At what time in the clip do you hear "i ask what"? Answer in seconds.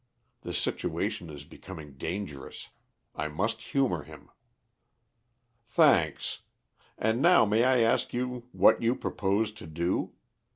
7.63-8.81